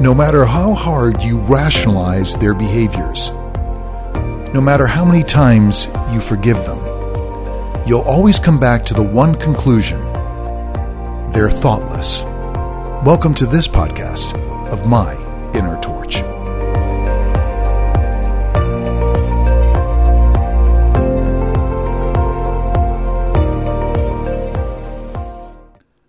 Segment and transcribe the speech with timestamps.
[0.00, 3.32] No matter how hard you rationalize their behaviors,
[4.54, 6.78] no matter how many times you forgive them,
[7.84, 10.00] you'll always come back to the one conclusion
[11.32, 12.22] they're thoughtless.
[13.04, 14.38] Welcome to this podcast
[14.68, 15.14] of My
[15.52, 16.22] Inner Torch.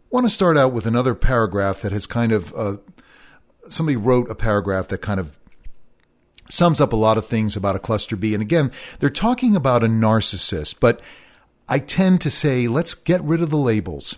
[0.04, 2.78] I want to start out with another paragraph that has kind of uh,
[3.70, 5.38] somebody wrote a paragraph that kind of
[6.50, 8.34] sums up a lot of things about a cluster B.
[8.34, 11.00] And again, they're talking about a narcissist, but
[11.68, 14.18] I tend to say, let's get rid of the labels.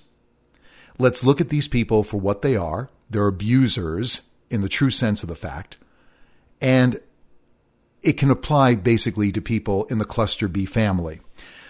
[0.97, 2.89] Let's look at these people for what they are.
[3.09, 5.77] They're abusers in the true sense of the fact.
[6.61, 6.99] And
[8.01, 11.21] it can apply basically to people in the cluster B family.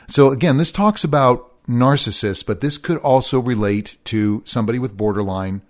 [0.07, 5.61] So again, this talks about narcissists, but this could also relate to somebody with borderline,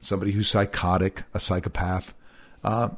[0.00, 2.14] somebody who's psychotic, a psychopath.
[2.62, 2.90] Uh,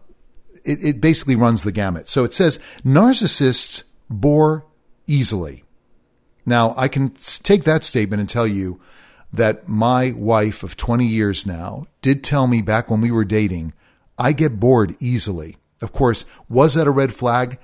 [0.65, 2.09] it, it basically runs the gamut.
[2.09, 4.67] So it says narcissists bore
[5.07, 5.65] easily.
[6.47, 8.81] Now, I can take that statement and tell you
[9.33, 13.73] that my wife of 20 years now did tell me back when we were dating,
[14.19, 15.57] I get bored easily.
[15.81, 17.59] Of course, was that a red flag?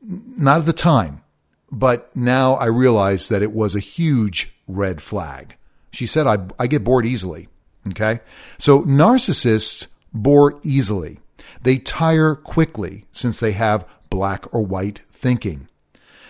[0.00, 1.22] Not at the time,
[1.70, 5.56] but now I realize that it was a huge red flag.
[5.90, 7.48] She said, I, I get bored easily.
[7.90, 8.20] Okay.
[8.58, 11.20] So narcissists bore easily.
[11.62, 15.68] They tire quickly since they have black or white thinking.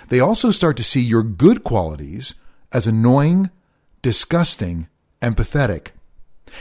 [0.08, 2.34] They also start to see your good qualities
[2.72, 3.50] as annoying,
[4.02, 4.88] disgusting,
[5.20, 5.92] and pathetic.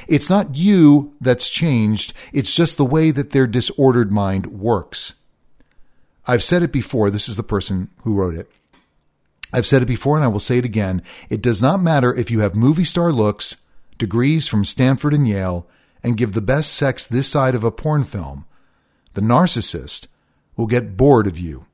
[0.08, 5.14] It's not you that's changed, it's just the way that their disordered mind works.
[6.26, 8.52] I've said it before, this is the person who wrote it.
[9.54, 11.02] I've said it before and I will say it again.
[11.30, 13.56] It does not matter if you have movie star looks,
[13.98, 15.68] degrees from Stanford and Yale,
[16.04, 18.46] and give the best sex this side of a porn film.
[19.14, 20.08] The narcissist
[20.56, 21.66] will get bored of you.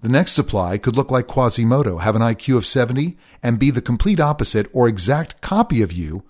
[0.00, 3.82] The next supply could look like Quasimodo, have an IQ of 70, and be the
[3.82, 6.22] complete opposite or exact copy of you.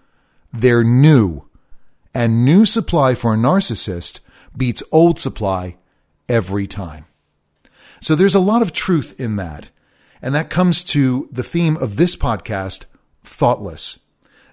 [0.53, 1.49] They're new.
[2.13, 4.21] And new supply for a narcissist
[4.57, 5.77] beats old supply
[6.29, 7.07] every time.
[8.01, 9.71] So there's a lot of truth in that.
[10.21, 12.87] And that comes to the theme of this podcast,
[13.23, 14.01] Thoughtless.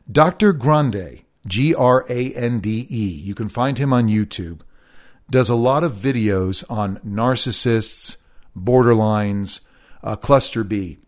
[0.09, 0.53] Dr.
[0.53, 4.62] Grande, G R A N D E, you can find him on YouTube,
[5.29, 8.17] does a lot of videos on narcissists,
[8.56, 9.62] borderlines,
[10.03, 11.00] uh, cluster B.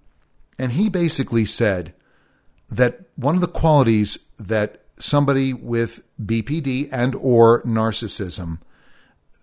[0.57, 1.93] And he basically said
[2.69, 8.59] that one of the qualities that somebody with BPD and or narcissism,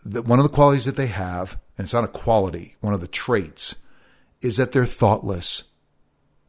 [0.04, 3.00] that one of the qualities that they have, and it's not a quality, one of
[3.00, 3.76] the traits,
[4.42, 5.64] is that they're thoughtless.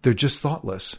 [0.01, 0.97] They're just thoughtless.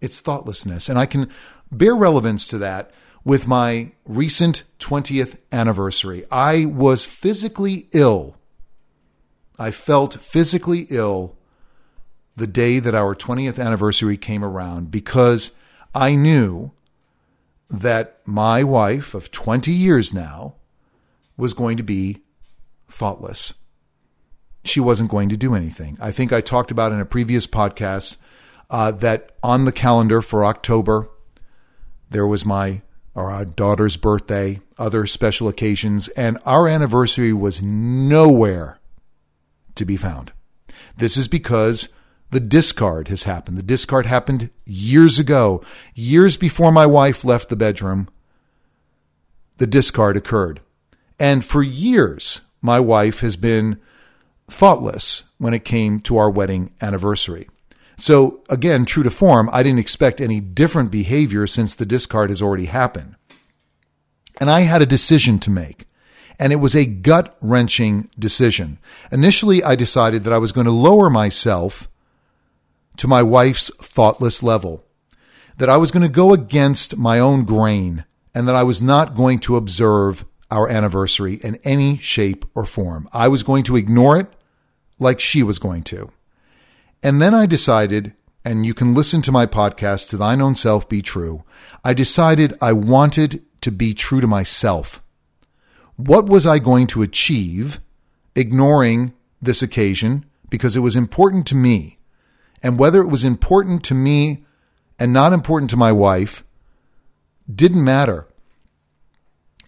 [0.00, 0.88] It's thoughtlessness.
[0.88, 1.30] And I can
[1.70, 2.90] bear relevance to that
[3.24, 6.24] with my recent 20th anniversary.
[6.30, 8.36] I was physically ill
[9.58, 11.36] I felt physically ill
[12.36, 15.52] the day that our 20th anniversary came around because
[15.94, 16.72] I knew
[17.70, 20.54] that my wife of 20 years now
[21.36, 22.22] was going to be
[22.88, 23.54] thoughtless.
[24.64, 25.96] She wasn't going to do anything.
[26.00, 28.16] I think I talked about in a previous podcast
[28.70, 31.08] uh, that on the calendar for October,
[32.10, 32.82] there was my
[33.14, 38.78] or our daughter's birthday, other special occasions, and our anniversary was nowhere
[39.74, 40.32] to be found.
[40.98, 41.88] This is because
[42.30, 43.56] the discard has happened.
[43.56, 45.62] The discard happened years ago,
[45.94, 48.08] years before my wife left the bedroom.
[49.56, 50.60] The discard occurred.
[51.18, 53.80] And for years, my wife has been
[54.48, 57.48] thoughtless when it came to our wedding anniversary.
[57.96, 62.42] So, again, true to form, I didn't expect any different behavior since the discard has
[62.42, 63.16] already happened.
[64.38, 65.86] And I had a decision to make
[66.38, 68.78] and it was a gut wrenching decision.
[69.10, 71.88] Initially, I decided that I was going to lower myself
[72.98, 74.84] to my wife's thoughtless level,
[75.58, 79.14] that I was going to go against my own grain, and that I was not
[79.14, 83.08] going to observe our anniversary in any shape or form.
[83.12, 84.28] I was going to ignore it
[84.98, 86.10] like she was going to.
[87.02, 88.14] And then I decided,
[88.44, 91.44] and you can listen to my podcast, To Thine Own Self Be True.
[91.84, 95.02] I decided I wanted to be true to myself.
[95.96, 97.80] What was I going to achieve
[98.34, 101.98] ignoring this occasion because it was important to me?
[102.62, 104.44] And whether it was important to me
[104.98, 106.44] and not important to my wife
[107.52, 108.26] didn't matter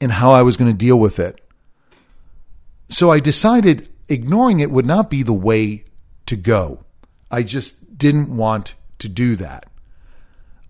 [0.00, 1.40] in how I was going to deal with it.
[2.88, 5.84] So I decided ignoring it would not be the way
[6.26, 6.84] to go.
[7.30, 9.66] I just didn't want to do that.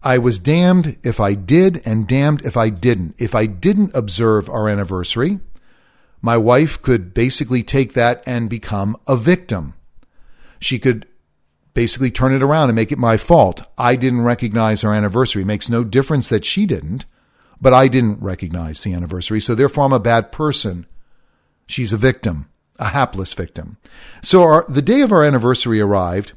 [0.02, 3.14] I was damned if I did and damned if I didn't.
[3.18, 5.40] If I didn't observe our anniversary,
[6.22, 9.74] my wife could basically take that and become a victim.
[10.60, 11.06] She could
[11.74, 13.62] basically turn it around and make it my fault.
[13.76, 15.42] I didn't recognize our anniversary.
[15.42, 17.04] It makes no difference that she didn't,
[17.60, 19.40] but I didn't recognize the anniversary.
[19.40, 20.86] So therefore, I'm a bad person.
[21.66, 23.76] She's a victim, a hapless victim.
[24.22, 26.32] So our, the day of our anniversary arrived,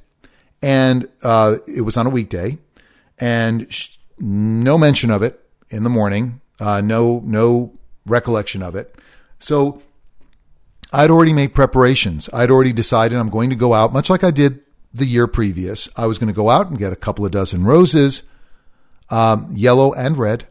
[0.62, 2.58] and uh, it was on a weekday,
[3.20, 6.42] and sh- no mention of it in the morning.
[6.60, 7.74] Uh, no, no
[8.06, 8.96] recollection of it.
[9.40, 9.82] So
[10.94, 12.30] I'd already made preparations.
[12.32, 14.60] I'd already decided I'm going to go out, much like I did
[14.94, 15.90] the year previous.
[15.96, 18.24] I was going to go out and get a couple of dozen roses,
[19.10, 20.48] um, yellow and red.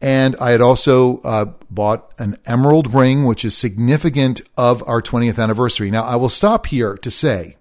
[0.00, 5.42] And I had also uh, bought an emerald ring, which is significant of our 20th
[5.42, 5.90] anniversary.
[5.90, 7.56] Now, I will stop here to say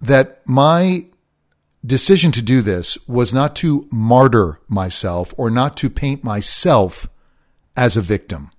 [0.00, 1.06] that my
[1.84, 7.08] decision to do this was not to martyr myself or not to paint myself
[7.76, 8.50] as a victim,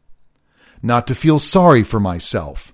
[0.82, 2.74] not to feel sorry for myself.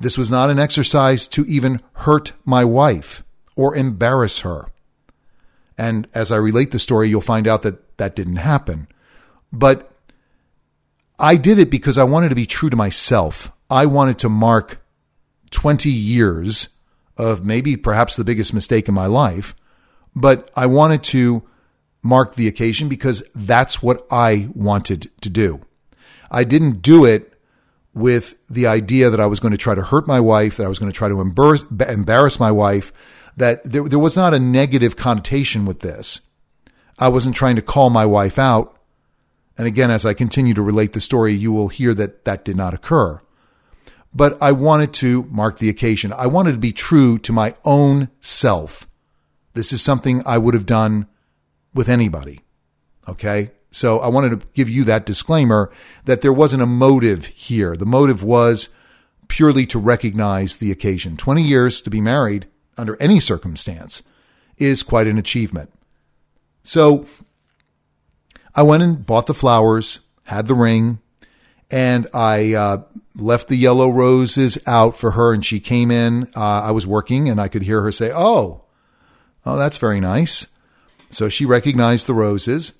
[0.00, 3.24] This was not an exercise to even hurt my wife
[3.56, 4.70] or embarrass her.
[5.76, 8.88] And as I relate the story, you'll find out that that didn't happen.
[9.52, 9.90] But
[11.18, 13.50] I did it because I wanted to be true to myself.
[13.68, 14.80] I wanted to mark
[15.50, 16.68] 20 years
[17.18, 19.54] of maybe perhaps the biggest mistake in my life,
[20.14, 21.42] but I wanted to
[22.02, 25.60] mark the occasion because that's what I wanted to do.
[26.30, 27.34] I didn't do it
[27.92, 30.68] with the idea that I was going to try to hurt my wife, that I
[30.68, 32.92] was going to try to embarrass, embarrass my wife,
[33.36, 36.20] that there, there was not a negative connotation with this.
[36.98, 38.76] I wasn't trying to call my wife out.
[39.56, 42.56] And again, as I continue to relate the story, you will hear that that did
[42.56, 43.20] not occur.
[44.18, 46.12] But I wanted to mark the occasion.
[46.12, 48.88] I wanted to be true to my own self.
[49.54, 51.06] This is something I would have done
[51.72, 52.40] with anybody.
[53.06, 53.52] Okay.
[53.70, 55.70] So I wanted to give you that disclaimer
[56.04, 57.76] that there wasn't a motive here.
[57.76, 58.70] The motive was
[59.28, 61.16] purely to recognize the occasion.
[61.16, 64.02] 20 years to be married under any circumstance
[64.56, 65.72] is quite an achievement.
[66.64, 67.06] So
[68.52, 70.98] I went and bought the flowers, had the ring,
[71.70, 72.82] and I uh,
[73.16, 75.32] left the yellow roses out for her.
[75.32, 76.30] And she came in.
[76.34, 78.64] Uh, I was working, and I could hear her say, "Oh,
[79.44, 80.48] oh, that's very nice."
[81.10, 82.72] So she recognized the roses.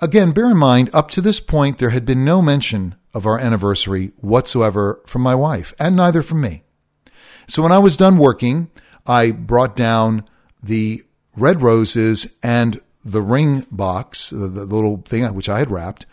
[0.00, 3.38] Again, bear in mind, up to this point, there had been no mention of our
[3.38, 6.64] anniversary whatsoever from my wife, and neither from me.
[7.46, 8.70] So when I was done working,
[9.06, 10.24] I brought down
[10.62, 11.04] the
[11.36, 16.06] red roses and the ring box, the, the little thing which I had wrapped,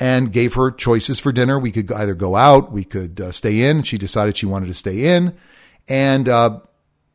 [0.00, 1.58] and gave her choices for dinner.
[1.58, 3.82] We could either go out, we could uh, stay in.
[3.82, 5.36] She decided she wanted to stay in,
[5.86, 6.60] and uh,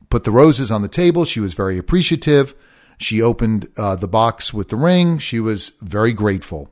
[0.10, 1.26] put the roses on the table.
[1.26, 2.54] She was very appreciative.
[3.00, 5.18] She opened uh, the box with the ring.
[5.18, 6.70] She was very grateful.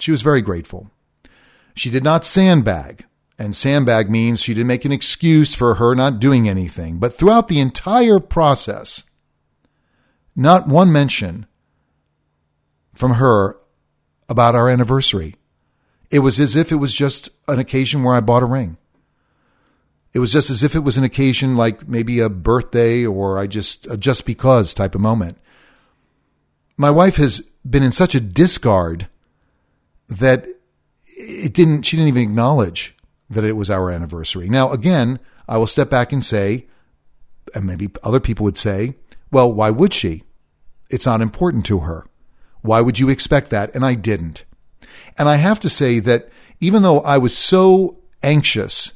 [0.00, 0.90] She was very grateful.
[1.74, 3.06] She did not sandbag.
[3.38, 6.98] And sandbag means she didn't make an excuse for her not doing anything.
[6.98, 9.04] But throughout the entire process,
[10.36, 11.46] not one mention
[12.94, 13.58] from her
[14.28, 15.36] about our anniversary.
[16.12, 18.76] It was as if it was just an occasion where I bought a ring.
[20.12, 23.46] It was just as if it was an occasion like maybe a birthday or I
[23.46, 25.38] just a just because type of moment.
[26.76, 29.08] My wife has been in such a discard
[30.08, 30.46] that
[31.16, 32.94] it didn't she didn't even acknowledge
[33.30, 34.50] that it was our anniversary.
[34.50, 36.66] Now again, I will step back and say
[37.54, 38.96] and maybe other people would say,
[39.30, 40.24] well, why would she?
[40.90, 42.06] It's not important to her.
[42.60, 43.74] Why would you expect that?
[43.74, 44.44] And I didn't.
[45.18, 46.28] And I have to say that
[46.60, 48.92] even though I was so anxious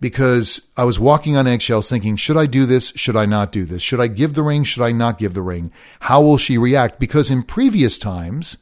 [0.00, 2.92] because I was walking on eggshells thinking, should I do this?
[2.96, 3.82] Should I not do this?
[3.82, 4.64] Should I give the ring?
[4.64, 5.70] Should I not give the ring?
[6.00, 6.98] How will she react?
[6.98, 8.56] Because in previous times,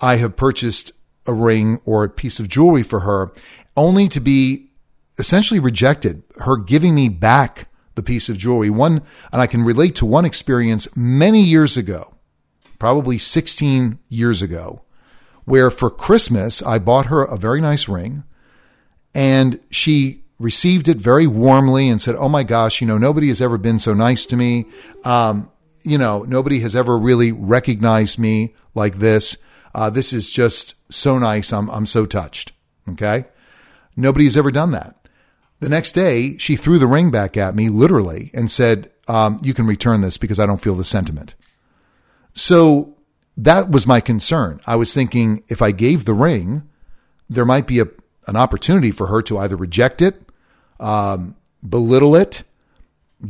[0.00, 0.92] I have purchased
[1.26, 3.32] a ring or a piece of jewelry for her
[3.76, 4.70] only to be
[5.18, 8.70] essentially rejected, her giving me back the piece of jewelry.
[8.70, 12.13] One, and I can relate to one experience many years ago
[12.84, 14.82] probably 16 years ago,
[15.46, 18.24] where for Christmas I bought her a very nice ring
[19.14, 23.40] and she received it very warmly and said, Oh my gosh, you know, nobody has
[23.40, 24.66] ever been so nice to me.
[25.02, 25.50] Um,
[25.82, 29.38] you know, nobody has ever really recognized me like this.
[29.74, 31.54] Uh, this is just so nice.
[31.54, 32.52] I'm, I'm so touched.
[32.86, 33.24] Okay.
[33.96, 35.08] Nobody has ever done that.
[35.60, 39.54] The next day, she threw the ring back at me, literally, and said, um, You
[39.54, 41.34] can return this because I don't feel the sentiment.
[42.34, 42.96] So
[43.36, 44.60] that was my concern.
[44.66, 46.68] I was thinking if I gave the ring,
[47.28, 47.86] there might be a,
[48.26, 50.20] an opportunity for her to either reject it,
[50.78, 51.36] um,
[51.66, 52.42] belittle it,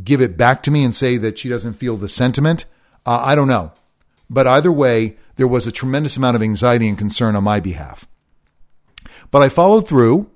[0.03, 2.65] give it back to me and say that she doesn't feel the sentiment.
[3.05, 3.71] Uh, I don't know.
[4.29, 8.05] But either way, there was a tremendous amount of anxiety and concern on my behalf.
[9.31, 10.29] But I followed through,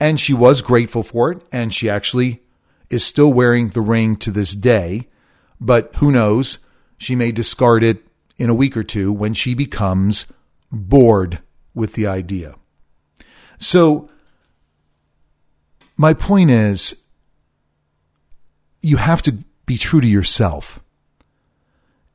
[0.00, 2.42] and she was grateful for it, and she actually
[2.90, 5.08] is still wearing the ring to this day.
[5.60, 6.58] But who knows?
[6.98, 8.03] She may discard it
[8.38, 10.26] in a week or two when she becomes
[10.70, 11.40] bored
[11.74, 12.54] with the idea.
[13.58, 14.08] So,
[15.96, 16.96] my point is,
[18.82, 20.80] you have to be true to yourself.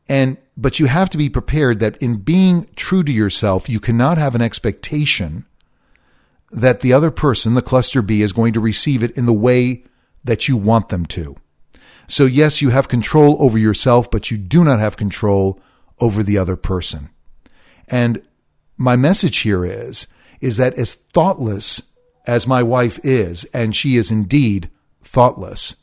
[0.07, 4.17] And, but you have to be prepared that in being true to yourself, you cannot
[4.17, 5.45] have an expectation
[6.51, 9.85] that the other person, the cluster B, is going to receive it in the way
[10.23, 11.35] that you want them to.
[12.07, 15.59] So, yes, you have control over yourself, but you do not have control
[15.99, 17.09] over the other person.
[17.87, 18.21] And
[18.77, 20.07] my message here is,
[20.41, 21.81] is that as thoughtless
[22.25, 24.69] as my wife is, and she is indeed
[25.01, 25.75] thoughtless,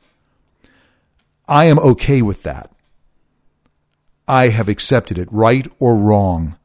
[1.49, 2.70] I am okay with that.
[4.28, 6.58] I have accepted it, right or wrong.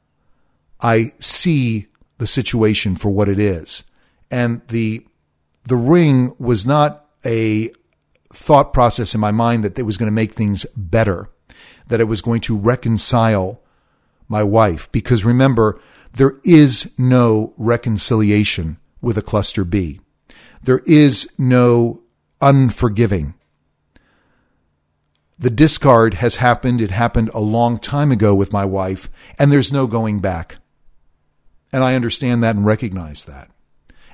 [0.79, 3.83] I see the situation for what it is.
[4.29, 5.05] And the
[5.65, 7.71] the ring was not a
[8.29, 11.29] thought process in my mind that it was going to make things better,
[11.91, 13.61] that it was going to reconcile
[14.29, 14.89] my wife.
[14.93, 15.77] Because remember,
[16.13, 19.99] there is no reconciliation with a cluster B.
[20.63, 22.01] There is no
[22.39, 23.33] unforgiving.
[25.37, 26.79] The discard has happened.
[26.79, 30.59] It happened a long time ago with my wife, and there's no going back.
[31.73, 33.51] And I understand that and recognize that.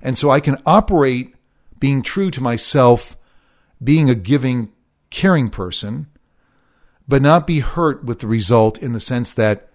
[0.01, 1.35] And so I can operate
[1.77, 3.15] being true to myself,
[3.83, 4.71] being a giving,
[5.11, 6.07] caring person,
[7.07, 9.69] but not be hurt with the result in the sense that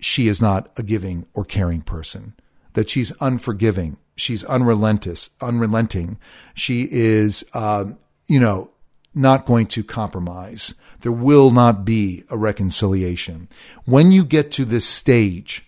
[0.00, 2.34] she is not a giving or caring person,
[2.72, 6.18] that she's unforgiving, she's unrelentless, unrelenting,
[6.54, 7.84] she is, uh,
[8.26, 8.70] you know,
[9.14, 10.74] not going to compromise.
[11.00, 13.48] There will not be a reconciliation.
[13.84, 15.66] When you get to this stage,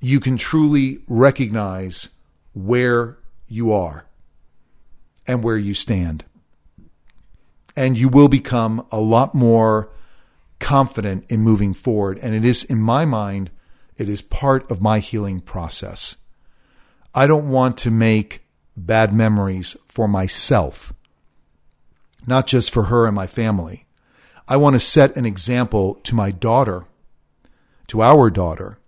[0.00, 2.08] you can truly recognize
[2.54, 3.18] where
[3.48, 4.06] you are
[5.26, 6.24] and where you stand.
[7.76, 9.90] And you will become a lot more
[10.58, 12.18] confident in moving forward.
[12.22, 13.50] And it is, in my mind,
[13.96, 16.16] it is part of my healing process.
[17.14, 18.42] I don't want to make
[18.76, 20.92] bad memories for myself
[22.26, 23.86] not just for her and my family.
[24.48, 26.84] I want to set an example to my daughter,
[27.88, 28.78] to our daughter,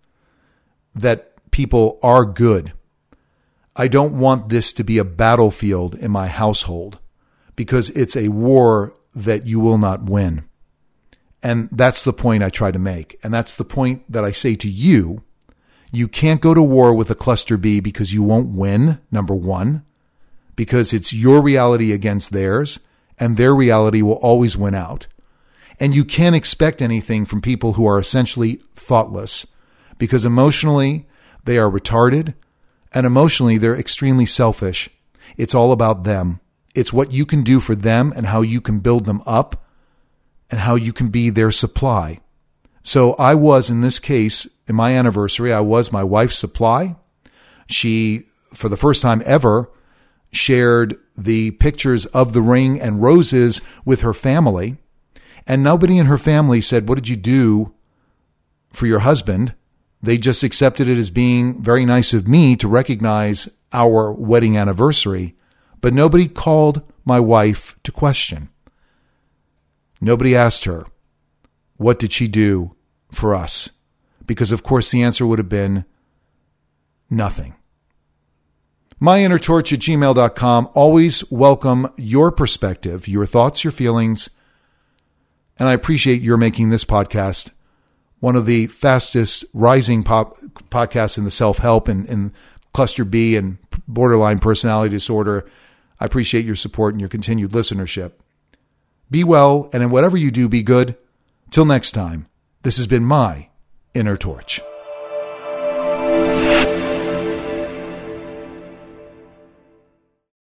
[0.94, 2.72] that people are good.
[3.76, 6.98] I don't want this to be a battlefield in my household
[7.58, 10.44] because it's a war that you will not win.
[11.42, 13.18] And that's the point I try to make.
[13.20, 15.24] And that's the point that I say to you.
[15.90, 19.84] You can't go to war with a cluster B because you won't win, number one,
[20.54, 22.78] because it's your reality against theirs
[23.18, 25.08] and their reality will always win out.
[25.80, 29.48] And you can't expect anything from people who are essentially thoughtless
[29.98, 31.08] because emotionally
[31.42, 32.34] they are retarded
[32.94, 34.88] and emotionally they're extremely selfish.
[35.36, 36.38] It's all about them.
[36.74, 39.66] It's what you can do for them and how you can build them up
[40.50, 42.20] and how you can be their supply.
[42.82, 46.96] So I was in this case, in my anniversary, I was my wife's supply.
[47.66, 49.70] She, for the first time ever,
[50.32, 54.78] shared the pictures of the ring and roses with her family.
[55.46, 57.74] And nobody in her family said, What did you do
[58.70, 59.54] for your husband?
[60.02, 65.34] They just accepted it as being very nice of me to recognize our wedding anniversary.
[65.80, 68.48] But nobody called my wife to question.
[70.00, 70.86] Nobody asked her,
[71.76, 72.74] What did she do
[73.10, 73.70] for us?
[74.26, 75.84] Because, of course, the answer would have been
[77.08, 77.54] nothing
[79.00, 80.68] myinnertorch at gmail.com.
[80.74, 84.30] Always welcome your perspective, your thoughts, your feelings.
[85.58, 87.50] And I appreciate your making this podcast
[88.20, 90.36] one of the fastest rising pop
[90.70, 92.32] podcasts in the self help and, and
[92.72, 95.48] cluster B and borderline personality disorder.
[96.00, 98.12] I appreciate your support and your continued listenership.
[99.10, 100.96] Be well, and in whatever you do, be good.
[101.50, 102.26] Till next time,
[102.62, 103.48] this has been my
[103.94, 104.60] Inner Torch.